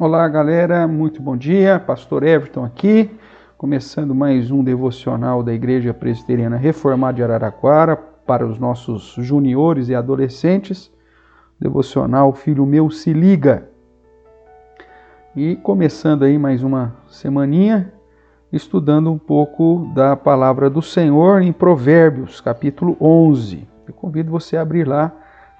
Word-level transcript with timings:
Olá, 0.00 0.26
galera, 0.28 0.88
muito 0.88 1.20
bom 1.20 1.36
dia. 1.36 1.78
Pastor 1.78 2.22
Everton 2.22 2.64
aqui, 2.64 3.10
começando 3.58 4.14
mais 4.14 4.50
um 4.50 4.64
devocional 4.64 5.42
da 5.42 5.52
Igreja 5.52 5.92
Presbiteriana 5.92 6.56
Reformada 6.56 7.16
de 7.16 7.22
Araraquara 7.22 7.98
para 8.26 8.46
os 8.46 8.58
nossos 8.58 9.14
juniores 9.18 9.90
e 9.90 9.94
adolescentes. 9.94 10.90
Devocional 11.60 12.32
Filho 12.32 12.64
Meu 12.64 12.90
Se 12.90 13.12
Liga. 13.12 13.68
E 15.36 15.56
começando 15.56 16.22
aí 16.22 16.38
mais 16.38 16.62
uma 16.62 16.96
semaninha, 17.10 17.92
estudando 18.50 19.12
um 19.12 19.18
pouco 19.18 19.92
da 19.94 20.16
palavra 20.16 20.70
do 20.70 20.80
Senhor 20.80 21.42
em 21.42 21.52
Provérbios, 21.52 22.40
capítulo 22.40 22.96
11. 22.98 23.68
Eu 23.86 23.92
convido 23.92 24.30
você 24.30 24.56
a 24.56 24.62
abrir 24.62 24.88
lá 24.88 25.12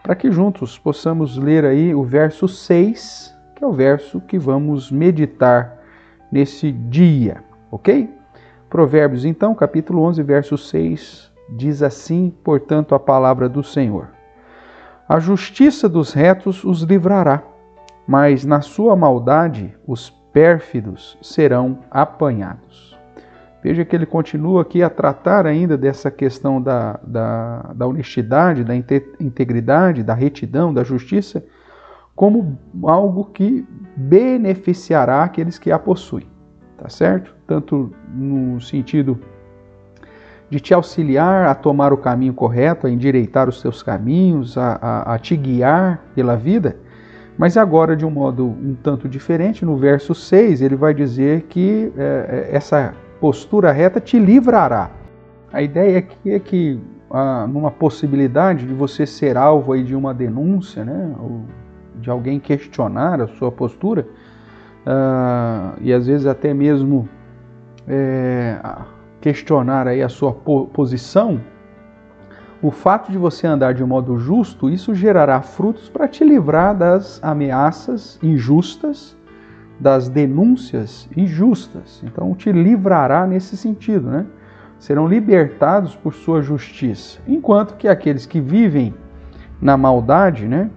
para 0.02 0.16
que 0.16 0.32
juntos 0.32 0.78
possamos 0.78 1.36
ler 1.36 1.66
aí 1.66 1.94
o 1.94 2.02
verso 2.02 2.48
6 2.48 3.38
que 3.60 3.64
é 3.64 3.66
o 3.66 3.72
verso 3.74 4.22
que 4.22 4.38
vamos 4.38 4.90
meditar 4.90 5.76
nesse 6.32 6.72
dia, 6.72 7.44
ok? 7.70 8.08
Provérbios, 8.70 9.26
então, 9.26 9.54
capítulo 9.54 10.00
11, 10.04 10.22
verso 10.22 10.56
6, 10.56 11.30
diz 11.50 11.82
assim, 11.82 12.32
portanto, 12.42 12.94
a 12.94 12.98
palavra 12.98 13.50
do 13.50 13.62
Senhor: 13.62 14.08
A 15.06 15.18
justiça 15.18 15.90
dos 15.90 16.14
retos 16.14 16.64
os 16.64 16.80
livrará, 16.84 17.42
mas 18.06 18.46
na 18.46 18.62
sua 18.62 18.96
maldade 18.96 19.76
os 19.86 20.08
pérfidos 20.32 21.18
serão 21.20 21.80
apanhados. 21.90 22.98
Veja 23.62 23.84
que 23.84 23.94
ele 23.94 24.06
continua 24.06 24.62
aqui 24.62 24.82
a 24.82 24.88
tratar 24.88 25.46
ainda 25.46 25.76
dessa 25.76 26.10
questão 26.10 26.62
da, 26.62 26.98
da, 27.06 27.72
da 27.74 27.86
honestidade, 27.86 28.64
da 28.64 28.74
integridade, 28.74 30.02
da 30.02 30.14
retidão, 30.14 30.72
da 30.72 30.82
justiça 30.82 31.44
como 32.20 32.58
algo 32.82 33.24
que 33.32 33.66
beneficiará 33.96 35.24
aqueles 35.24 35.58
que 35.58 35.72
a 35.72 35.78
possuem, 35.78 36.26
tá 36.76 36.86
certo? 36.86 37.34
Tanto 37.46 37.94
no 38.14 38.60
sentido 38.60 39.18
de 40.50 40.60
te 40.60 40.74
auxiliar 40.74 41.46
a 41.46 41.54
tomar 41.54 41.94
o 41.94 41.96
caminho 41.96 42.34
correto, 42.34 42.86
a 42.86 42.90
endireitar 42.90 43.48
os 43.48 43.58
seus 43.58 43.82
caminhos, 43.82 44.58
a, 44.58 44.78
a, 44.82 45.14
a 45.14 45.18
te 45.18 45.34
guiar 45.34 46.04
pela 46.14 46.36
vida, 46.36 46.76
mas 47.38 47.56
agora 47.56 47.96
de 47.96 48.04
um 48.04 48.10
modo 48.10 48.44
um 48.44 48.76
tanto 48.82 49.08
diferente, 49.08 49.64
no 49.64 49.78
verso 49.78 50.14
6, 50.14 50.60
ele 50.60 50.76
vai 50.76 50.92
dizer 50.92 51.46
que 51.48 51.90
é, 51.96 52.48
é, 52.52 52.54
essa 52.54 52.92
postura 53.18 53.72
reta 53.72 53.98
te 53.98 54.18
livrará. 54.18 54.90
A 55.50 55.62
ideia 55.62 56.00
aqui 56.00 56.32
é 56.32 56.38
que, 56.38 56.78
ah, 57.10 57.46
numa 57.48 57.70
possibilidade 57.70 58.66
de 58.66 58.74
você 58.74 59.06
ser 59.06 59.38
alvo 59.38 59.72
aí 59.72 59.82
de 59.82 59.94
uma 59.94 60.12
denúncia, 60.12 60.84
né, 60.84 61.14
ou 61.18 61.46
de 61.96 62.10
alguém 62.10 62.38
questionar 62.38 63.20
a 63.20 63.26
sua 63.26 63.50
postura 63.50 64.06
uh, 64.86 65.78
e 65.80 65.92
às 65.92 66.06
vezes 66.06 66.26
até 66.26 66.54
mesmo 66.54 67.08
é, 67.86 68.58
questionar 69.20 69.86
aí 69.86 70.02
a 70.02 70.08
sua 70.08 70.32
posição, 70.32 71.40
o 72.62 72.70
fato 72.70 73.10
de 73.10 73.18
você 73.18 73.46
andar 73.46 73.72
de 73.72 73.84
modo 73.84 74.18
justo, 74.18 74.68
isso 74.68 74.94
gerará 74.94 75.40
frutos 75.40 75.88
para 75.88 76.06
te 76.06 76.22
livrar 76.22 76.76
das 76.76 77.18
ameaças 77.22 78.18
injustas, 78.22 79.16
das 79.78 80.08
denúncias 80.08 81.08
injustas. 81.16 82.02
Então 82.04 82.34
te 82.34 82.52
livrará 82.52 83.26
nesse 83.26 83.56
sentido, 83.56 84.10
né? 84.10 84.26
Serão 84.78 85.08
libertados 85.08 85.96
por 85.96 86.12
sua 86.12 86.42
justiça. 86.42 87.18
Enquanto 87.26 87.76
que 87.76 87.88
aqueles 87.88 88.26
que 88.26 88.40
vivem 88.40 88.94
na 89.60 89.76
maldade, 89.76 90.46
né? 90.46 90.70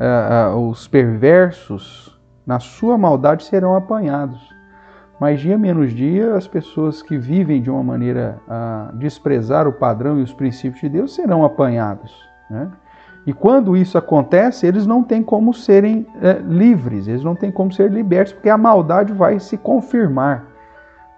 Uh, 0.00 0.56
uh, 0.56 0.68
os 0.68 0.86
perversos, 0.88 2.18
na 2.46 2.58
sua 2.58 2.98
maldade, 2.98 3.44
serão 3.44 3.74
apanhados. 3.74 4.52
Mas 5.20 5.40
dia 5.40 5.56
menos 5.56 5.92
dia, 5.92 6.34
as 6.34 6.48
pessoas 6.48 7.00
que 7.00 7.16
vivem 7.16 7.62
de 7.62 7.70
uma 7.70 7.82
maneira 7.82 8.40
a 8.48 8.90
desprezar 8.94 9.68
o 9.68 9.72
padrão 9.72 10.18
e 10.18 10.22
os 10.22 10.32
princípios 10.32 10.80
de 10.80 10.88
Deus 10.88 11.14
serão 11.14 11.44
apanhados. 11.44 12.12
Né? 12.50 12.68
E 13.24 13.32
quando 13.32 13.76
isso 13.76 13.96
acontece, 13.96 14.66
eles 14.66 14.84
não 14.84 15.04
têm 15.04 15.22
como 15.22 15.54
serem 15.54 16.06
é, 16.20 16.32
livres, 16.40 17.06
eles 17.06 17.22
não 17.22 17.36
têm 17.36 17.52
como 17.52 17.72
ser 17.72 17.90
libertos, 17.90 18.32
porque 18.32 18.48
a 18.48 18.58
maldade 18.58 19.12
vai 19.12 19.38
se 19.38 19.56
confirmar. 19.56 20.44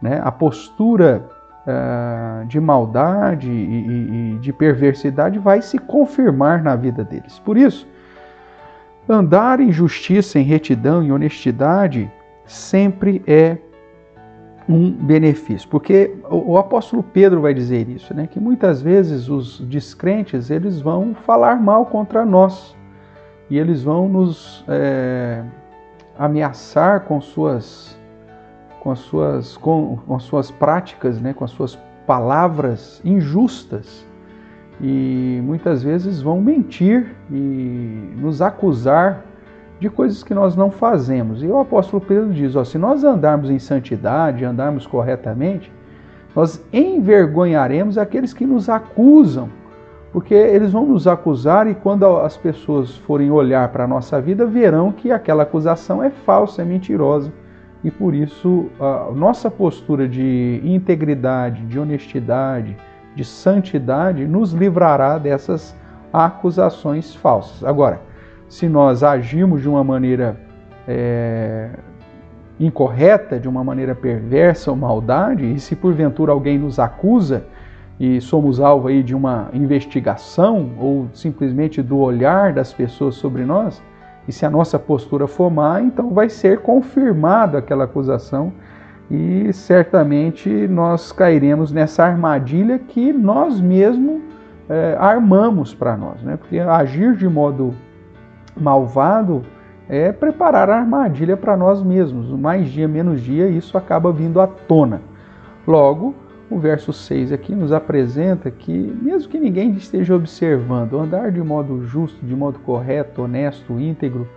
Né? 0.02 0.20
A 0.22 0.30
postura 0.30 1.24
uh, 1.66 2.46
de 2.46 2.60
maldade 2.60 3.50
e, 3.50 3.52
e, 3.54 4.34
e, 4.34 4.38
de 4.38 4.52
perversidade 4.52 5.38
vai 5.38 5.62
se 5.62 5.78
confirmar 5.78 6.62
na 6.62 6.76
vida 6.76 7.02
deles. 7.02 7.38
Por 7.38 7.56
isso, 7.56 7.88
Andar 9.08 9.60
em 9.60 9.70
justiça, 9.70 10.38
em 10.38 10.42
retidão, 10.42 11.02
em 11.02 11.12
honestidade 11.12 12.10
sempre 12.46 13.22
é 13.26 13.58
um 14.66 14.90
benefício, 14.90 15.68
porque 15.68 16.16
o, 16.30 16.56
apóstolo 16.56 17.02
Pedro 17.02 17.42
vai 17.42 17.52
dizer 17.52 17.86
isso, 17.88 18.14
né? 18.14 18.26
Que 18.26 18.40
muitas 18.40 18.80
vezes 18.80 19.28
os 19.28 19.60
descrentes 19.60 20.50
eles 20.50 20.80
vão 20.80 21.14
falar 21.14 21.60
mal 21.60 21.84
contra 21.84 22.24
nós 22.24 22.74
e 23.50 23.58
eles 23.58 23.82
vão 23.82 24.08
nos 24.08 24.64
é, 24.66 25.42
ameaçar 26.18 27.00
com 27.00 27.20
suas 27.20 27.98
com 28.80 28.90
as 28.90 28.98
suas 29.00 29.56
com, 29.58 29.98
com 30.06 30.16
as 30.16 30.22
suas 30.22 30.50
práticas, 30.50 31.20
né? 31.20 31.34
Com 31.34 31.44
as 31.44 31.50
suas 31.50 31.78
palavras 32.06 33.02
injustas 33.04 34.06
e 34.80 35.40
muitas 35.44 35.82
vezes 35.82 36.20
vão 36.20 36.40
mentir 36.40 37.14
e 37.30 38.12
nos 38.16 38.42
acusar 38.42 39.24
de 39.78 39.88
coisas 39.88 40.22
que 40.22 40.34
nós 40.34 40.56
não 40.56 40.70
fazemos. 40.70 41.42
E 41.42 41.46
o 41.46 41.58
apóstolo 41.58 42.04
Pedro 42.04 42.32
diz: 42.32 42.56
ó, 42.56 42.64
se 42.64 42.78
nós 42.78 43.04
andarmos 43.04 43.50
em 43.50 43.58
santidade, 43.58 44.44
andarmos 44.44 44.86
corretamente, 44.86 45.72
nós 46.34 46.64
envergonharemos 46.72 47.96
aqueles 47.96 48.32
que 48.32 48.44
nos 48.44 48.68
acusam, 48.68 49.48
porque 50.12 50.34
eles 50.34 50.72
vão 50.72 50.86
nos 50.86 51.06
acusar 51.06 51.68
e 51.68 51.74
quando 51.74 52.04
as 52.04 52.36
pessoas 52.36 52.96
forem 52.98 53.30
olhar 53.30 53.68
para 53.68 53.84
a 53.84 53.88
nossa 53.88 54.20
vida, 54.20 54.44
verão 54.44 54.90
que 54.90 55.12
aquela 55.12 55.44
acusação 55.44 56.02
é 56.02 56.10
falsa, 56.10 56.62
é 56.62 56.64
mentirosa. 56.64 57.32
E 57.84 57.90
por 57.90 58.14
isso, 58.14 58.70
a 58.80 59.12
nossa 59.14 59.50
postura 59.50 60.08
de 60.08 60.60
integridade, 60.64 61.66
de 61.66 61.78
honestidade, 61.78 62.74
de 63.14 63.24
santidade 63.24 64.26
nos 64.26 64.52
livrará 64.52 65.18
dessas 65.18 65.74
acusações 66.12 67.14
falsas. 67.14 67.64
Agora, 67.64 68.00
se 68.48 68.68
nós 68.68 69.02
agimos 69.02 69.62
de 69.62 69.68
uma 69.68 69.82
maneira 69.82 70.36
é, 70.86 71.70
incorreta, 72.58 73.38
de 73.38 73.48
uma 73.48 73.64
maneira 73.64 73.94
perversa 73.94 74.70
ou 74.70 74.76
maldade, 74.76 75.44
e 75.54 75.58
se 75.58 75.74
porventura 75.74 76.32
alguém 76.32 76.58
nos 76.58 76.78
acusa 76.78 77.44
e 77.98 78.20
somos 78.20 78.60
alvo 78.60 78.88
aí 78.88 79.02
de 79.02 79.14
uma 79.14 79.48
investigação 79.52 80.70
ou 80.78 81.08
simplesmente 81.12 81.80
do 81.82 81.98
olhar 81.98 82.52
das 82.52 82.72
pessoas 82.72 83.14
sobre 83.14 83.44
nós, 83.44 83.82
e 84.26 84.32
se 84.32 84.46
a 84.46 84.50
nossa 84.50 84.78
postura 84.78 85.26
for 85.26 85.50
má, 85.50 85.80
então 85.80 86.10
vai 86.10 86.28
ser 86.28 86.60
confirmada 86.60 87.58
aquela 87.58 87.84
acusação 87.84 88.52
e 89.14 89.52
certamente 89.52 90.48
nós 90.68 91.12
cairemos 91.12 91.70
nessa 91.70 92.04
armadilha 92.04 92.78
que 92.78 93.12
nós 93.12 93.60
mesmos 93.60 94.20
é, 94.68 94.96
armamos 94.98 95.74
para 95.74 95.96
nós, 95.96 96.22
né? 96.22 96.36
Porque 96.36 96.58
agir 96.58 97.16
de 97.16 97.28
modo 97.28 97.74
malvado 98.56 99.42
é 99.88 100.10
preparar 100.10 100.70
a 100.70 100.78
armadilha 100.78 101.36
para 101.36 101.56
nós 101.56 101.82
mesmos. 101.82 102.28
Mais 102.30 102.68
dia, 102.68 102.88
menos 102.88 103.20
dia, 103.20 103.48
isso 103.48 103.76
acaba 103.76 104.10
vindo 104.10 104.40
à 104.40 104.46
tona. 104.46 105.02
Logo, 105.66 106.14
o 106.50 106.58
verso 106.58 106.92
6 106.92 107.32
aqui 107.32 107.54
nos 107.54 107.72
apresenta 107.72 108.50
que, 108.50 108.72
mesmo 109.02 109.30
que 109.30 109.38
ninguém 109.38 109.72
esteja 109.72 110.14
observando, 110.14 110.98
andar 110.98 111.30
de 111.30 111.42
modo 111.42 111.84
justo, 111.84 112.24
de 112.24 112.34
modo 112.34 112.58
correto, 112.60 113.22
honesto, 113.22 113.78
íntegro, 113.78 114.28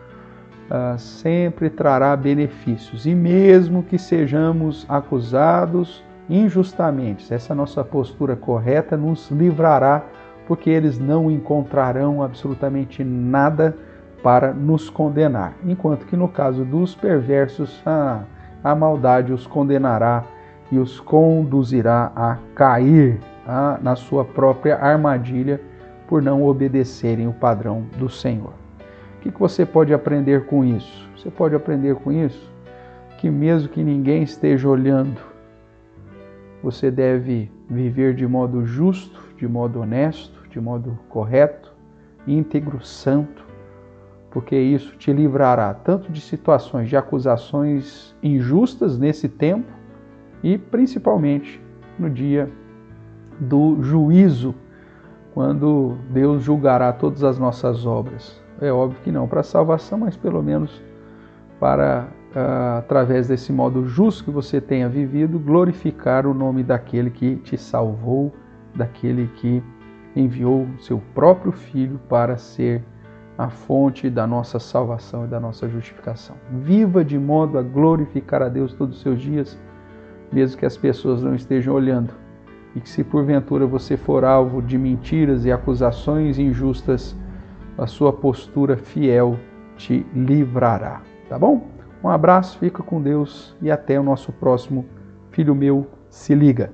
uh, 0.70 0.98
sempre 0.98 1.70
trará 1.70 2.16
benefícios. 2.16 3.06
E 3.06 3.14
mesmo 3.14 3.84
que 3.84 3.98
sejamos 3.98 4.86
acusados 4.90 6.04
injustamente, 6.30 7.34
essa 7.34 7.56
nossa 7.56 7.84
postura 7.84 8.36
correta 8.36 8.98
nos 8.98 9.32
livrará, 9.32 10.04
porque 10.48 10.70
eles 10.70 11.00
não 11.00 11.32
encontrarão 11.32 12.22
absolutamente 12.22 13.04
nada 13.04 13.76
para 14.22 14.54
nos 14.54 14.90
condenar. 14.90 15.54
Enquanto 15.64 16.06
que 16.06 16.16
no 16.16 16.28
caso 16.28 16.66
dos 16.66 16.96
perversos, 16.96 17.82
a, 17.86 18.22
a 18.64 18.76
maldade 18.76 19.32
os 19.32 19.46
condenará 19.46 20.24
e 20.72 20.78
os 20.78 21.00
conduzirá 21.00 22.12
a 22.16 22.38
cair 22.54 23.20
na 23.82 23.96
sua 23.96 24.26
própria 24.26 24.76
armadilha 24.76 25.62
por 26.08 26.22
não 26.22 26.44
obedecerem 26.44 27.28
o 27.28 27.34
padrão 27.34 27.86
do 27.98 28.10
Senhor. 28.10 28.67
O 29.18 29.20
que, 29.20 29.30
você 29.32 29.66
pode 29.66 29.94
aprender 29.94 30.46
com 30.46 30.64
isso? 30.64 31.10
Você 31.18 31.32
pode 31.32 31.56
aprender 31.56 31.96
com 31.96 32.12
isso 32.12 32.52
que, 33.18 33.30
mesmo 33.30 33.70
que 33.70 33.84
ninguém 33.84 34.24
esteja 34.24 34.70
olhando, 34.70 35.20
você 36.62 36.92
deve 36.92 37.52
viver 37.70 38.14
de 38.14 38.28
modo 38.28 38.66
justo, 38.66 39.22
de 39.36 39.48
modo 39.48 39.82
honesto, 39.82 40.48
de 40.50 40.60
modo 40.60 40.98
correto, 41.10 41.74
íntegro, 42.28 42.84
santo, 42.84 43.46
porque 44.30 44.56
isso 44.56 44.96
te 44.98 45.12
livrará 45.12 45.74
tanto 45.74 46.12
de 46.12 46.22
situações 46.22 46.88
de 46.88 46.96
acusações 46.96 48.16
injustas 48.22 49.00
nesse 49.00 49.28
tempo 49.28 49.72
e 50.44 50.58
principalmente 50.58 51.62
no 51.98 52.10
dia 52.10 52.50
do 53.40 53.82
juízo, 53.82 54.54
quando 55.34 55.98
Deus 56.10 56.44
julgará 56.44 56.92
todas 56.92 57.24
as 57.24 57.38
nossas 57.38 57.86
obras. 57.86 58.47
É 58.62 58.72
óbvio 58.72 59.00
que 59.04 59.12
não 59.12 59.28
para 59.28 59.44
salvação, 59.44 60.00
mas 60.00 60.18
pelo 60.18 60.42
menos 60.42 60.82
para, 61.60 62.08
uh, 62.36 62.78
através 62.80 63.28
desse 63.28 63.52
modo 63.52 63.86
justo 63.86 64.24
que 64.24 64.32
você 64.32 64.60
tenha 64.60 64.90
vivido, 64.90 65.40
glorificar 65.40 66.26
o 66.26 66.34
nome 66.34 66.64
daquele 66.64 67.10
que 67.10 67.36
te 67.38 67.58
salvou, 67.58 68.34
daquele 68.76 69.28
que 69.36 69.64
enviou 70.16 70.68
seu 70.80 71.02
próprio 71.14 71.52
Filho 71.52 72.00
para 72.10 72.38
ser 72.38 72.84
a 73.38 73.50
fonte 73.50 74.10
da 74.10 74.26
nossa 74.26 74.58
salvação 74.58 75.26
e 75.26 75.28
da 75.28 75.40
nossa 75.40 75.70
justificação. 75.70 76.36
Viva 76.52 77.06
de 77.06 77.20
modo 77.20 77.60
a 77.60 77.62
glorificar 77.62 78.42
a 78.42 78.50
Deus 78.50 78.74
todos 78.74 78.98
os 78.98 79.02
seus 79.04 79.22
dias, 79.22 79.58
mesmo 80.32 80.58
que 80.58 80.66
as 80.66 80.76
pessoas 80.76 81.22
não 81.22 81.36
estejam 81.36 81.74
olhando. 81.76 82.12
E 82.76 82.80
que 82.80 82.90
se 82.90 83.04
porventura 83.04 83.66
você 83.68 83.96
for 83.96 84.26
alvo 84.26 84.62
de 84.62 84.78
mentiras 84.78 85.46
e 85.46 85.52
acusações 85.52 86.40
injustas, 86.40 87.16
a 87.78 87.88
sua 87.88 88.12
postura 88.12 88.78
fiel 88.78 89.38
te 89.78 90.06
livrará. 90.14 91.02
Tá 91.30 91.38
bom? 91.38 91.68
Um 92.04 92.10
abraço, 92.10 92.58
fica 92.60 92.82
com 92.82 93.02
Deus 93.02 93.56
e 93.62 93.70
até 93.70 94.00
o 94.00 94.04
nosso 94.04 94.32
próximo 94.32 94.86
Filho 95.32 95.56
Meu 95.56 95.88
Se 96.10 96.34
Liga. 96.34 96.72